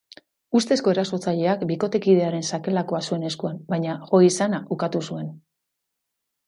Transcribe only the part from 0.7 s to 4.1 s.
erasotzaileak bikotekidearen sakelakoa zuen eskuan, baina